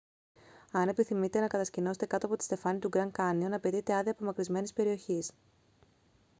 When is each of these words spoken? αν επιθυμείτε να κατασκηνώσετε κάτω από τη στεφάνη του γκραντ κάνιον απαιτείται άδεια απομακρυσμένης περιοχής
αν 0.71 0.87
επιθυμείτε 0.87 1.39
να 1.39 1.47
κατασκηνώσετε 1.47 2.05
κάτω 2.05 2.25
από 2.25 2.35
τη 2.37 2.43
στεφάνη 2.43 2.79
του 2.79 2.87
γκραντ 2.87 3.11
κάνιον 3.11 3.53
απαιτείται 3.53 3.95
άδεια 3.95 4.11
απομακρυσμένης 4.11 4.73
περιοχής 4.73 5.31